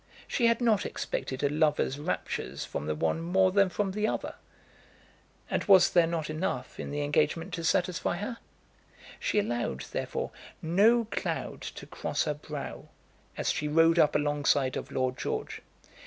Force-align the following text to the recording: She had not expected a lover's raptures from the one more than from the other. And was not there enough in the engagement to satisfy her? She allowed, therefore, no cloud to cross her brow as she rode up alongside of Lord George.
She 0.27 0.47
had 0.47 0.61
not 0.61 0.83
expected 0.83 1.43
a 1.43 1.47
lover's 1.49 1.99
raptures 1.99 2.65
from 2.65 2.87
the 2.87 2.95
one 2.95 3.21
more 3.21 3.51
than 3.51 3.69
from 3.69 3.91
the 3.91 4.07
other. 4.07 4.33
And 5.47 5.63
was 5.65 5.93
not 5.95 6.09
there 6.09 6.35
enough 6.35 6.79
in 6.79 6.89
the 6.89 7.03
engagement 7.03 7.53
to 7.53 7.63
satisfy 7.63 8.17
her? 8.17 8.37
She 9.19 9.37
allowed, 9.37 9.81
therefore, 9.91 10.31
no 10.59 11.05
cloud 11.05 11.61
to 11.61 11.85
cross 11.85 12.23
her 12.23 12.33
brow 12.33 12.89
as 13.37 13.51
she 13.51 13.67
rode 13.67 13.99
up 13.99 14.15
alongside 14.15 14.75
of 14.75 14.89
Lord 14.91 15.19
George. 15.19 15.61